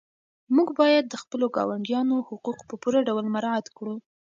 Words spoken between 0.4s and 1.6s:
موږ باید د خپلو